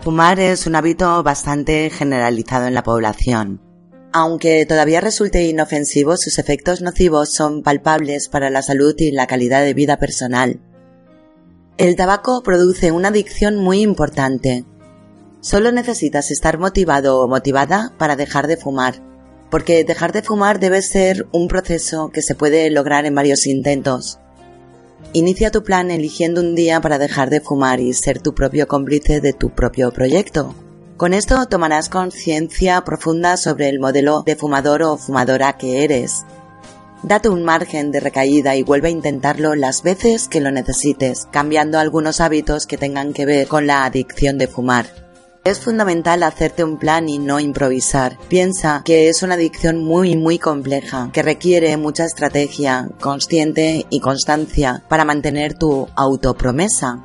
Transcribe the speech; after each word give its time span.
Fumar 0.00 0.38
es 0.38 0.66
un 0.66 0.76
hábito 0.76 1.22
bastante 1.24 1.90
generalizado 1.90 2.66
en 2.66 2.74
la 2.74 2.84
población. 2.84 3.60
Aunque 4.12 4.64
todavía 4.64 5.00
resulte 5.00 5.44
inofensivo, 5.44 6.16
sus 6.16 6.38
efectos 6.38 6.80
nocivos 6.80 7.32
son 7.32 7.62
palpables 7.62 8.28
para 8.28 8.48
la 8.48 8.62
salud 8.62 8.94
y 8.96 9.10
la 9.10 9.26
calidad 9.26 9.62
de 9.62 9.74
vida 9.74 9.98
personal. 9.98 10.60
El 11.78 11.96
tabaco 11.96 12.42
produce 12.42 12.92
una 12.92 13.08
adicción 13.08 13.56
muy 13.56 13.82
importante. 13.82 14.64
Solo 15.40 15.72
necesitas 15.72 16.30
estar 16.30 16.58
motivado 16.58 17.20
o 17.20 17.28
motivada 17.28 17.92
para 17.98 18.14
dejar 18.14 18.46
de 18.46 18.56
fumar, 18.56 19.02
porque 19.50 19.84
dejar 19.84 20.12
de 20.12 20.22
fumar 20.22 20.60
debe 20.60 20.80
ser 20.80 21.26
un 21.32 21.48
proceso 21.48 22.10
que 22.10 22.22
se 22.22 22.36
puede 22.36 22.70
lograr 22.70 23.04
en 23.04 23.16
varios 23.16 23.46
intentos. 23.46 24.20
Inicia 25.12 25.50
tu 25.50 25.62
plan 25.62 25.90
eligiendo 25.90 26.40
un 26.40 26.54
día 26.54 26.80
para 26.80 26.98
dejar 26.98 27.30
de 27.30 27.40
fumar 27.40 27.80
y 27.80 27.94
ser 27.94 28.20
tu 28.20 28.34
propio 28.34 28.68
cómplice 28.68 29.20
de 29.20 29.32
tu 29.32 29.50
propio 29.50 29.90
proyecto. 29.90 30.54
Con 30.98 31.14
esto 31.14 31.46
tomarás 31.46 31.88
conciencia 31.88 32.82
profunda 32.84 33.36
sobre 33.36 33.68
el 33.68 33.80
modelo 33.80 34.22
de 34.26 34.36
fumador 34.36 34.82
o 34.82 34.96
fumadora 34.96 35.56
que 35.56 35.84
eres. 35.84 36.24
Date 37.02 37.28
un 37.28 37.44
margen 37.44 37.92
de 37.92 38.00
recaída 38.00 38.56
y 38.56 38.64
vuelve 38.64 38.88
a 38.88 38.90
intentarlo 38.90 39.54
las 39.54 39.82
veces 39.82 40.26
que 40.26 40.40
lo 40.40 40.50
necesites, 40.50 41.28
cambiando 41.30 41.78
algunos 41.78 42.20
hábitos 42.20 42.66
que 42.66 42.76
tengan 42.76 43.12
que 43.12 43.24
ver 43.24 43.46
con 43.46 43.66
la 43.66 43.84
adicción 43.84 44.36
de 44.36 44.48
fumar. 44.48 45.07
Es 45.48 45.60
fundamental 45.60 46.24
hacerte 46.24 46.62
un 46.62 46.76
plan 46.76 47.08
y 47.08 47.18
no 47.18 47.40
improvisar. 47.40 48.18
Piensa 48.28 48.82
que 48.84 49.08
es 49.08 49.22
una 49.22 49.32
adicción 49.32 49.82
muy 49.82 50.14
muy 50.14 50.38
compleja, 50.38 51.08
que 51.10 51.22
requiere 51.22 51.74
mucha 51.78 52.04
estrategia, 52.04 52.90
consciente 53.00 53.86
y 53.88 54.00
constancia 54.00 54.84
para 54.90 55.06
mantener 55.06 55.54
tu 55.54 55.88
autopromesa. 55.96 57.02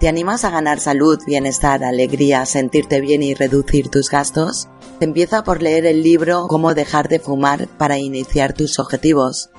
¿Te 0.00 0.08
animas 0.08 0.46
a 0.46 0.50
ganar 0.50 0.80
salud, 0.80 1.18
bienestar, 1.26 1.84
alegría, 1.84 2.46
sentirte 2.46 3.02
bien 3.02 3.22
y 3.22 3.34
reducir 3.34 3.90
tus 3.90 4.08
gastos? 4.08 4.68
Empieza 5.00 5.44
por 5.44 5.60
leer 5.60 5.84
el 5.84 6.02
libro 6.02 6.46
Cómo 6.48 6.72
dejar 6.72 7.10
de 7.10 7.20
fumar 7.20 7.68
para 7.76 7.98
iniciar 7.98 8.54
tus 8.54 8.78
objetivos. 8.78 9.50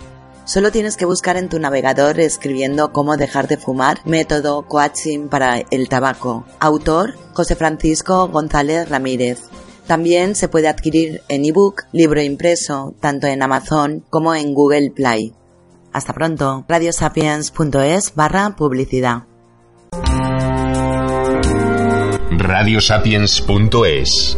Solo 0.47 0.71
tienes 0.71 0.95
que 0.95 1.03
buscar 1.03 1.35
en 1.35 1.49
tu 1.49 1.59
navegador 1.59 2.21
escribiendo 2.21 2.93
Cómo 2.93 3.17
dejar 3.17 3.49
de 3.49 3.57
fumar, 3.57 3.99
método 4.05 4.65
coaching 4.65 5.27
para 5.27 5.57
el 5.71 5.89
tabaco. 5.89 6.45
Autor 6.61 7.15
José 7.33 7.57
Francisco 7.57 8.29
González 8.29 8.87
Ramírez. 8.87 9.41
También 9.87 10.35
se 10.35 10.47
puede 10.47 10.69
adquirir 10.69 11.21
en 11.27 11.43
ebook, 11.43 11.83
libro 11.91 12.21
impreso, 12.21 12.95
tanto 13.01 13.27
en 13.27 13.43
Amazon 13.43 14.05
como 14.09 14.33
en 14.35 14.53
Google 14.53 14.91
Play. 14.91 15.33
Hasta 15.91 16.13
pronto. 16.13 16.63
radiosapiens.es 16.69 18.15
barra 18.15 18.55
publicidad. 18.55 19.23
radiosapiens.es 22.31 24.37